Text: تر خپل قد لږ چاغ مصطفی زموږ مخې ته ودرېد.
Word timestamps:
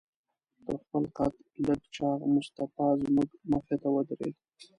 تر 0.65 0.75
خپل 0.83 1.03
قد 1.17 1.33
لږ 1.67 1.81
چاغ 1.95 2.19
مصطفی 2.35 2.87
زموږ 3.03 3.29
مخې 3.51 3.75
ته 3.81 3.87
ودرېد. 3.95 4.35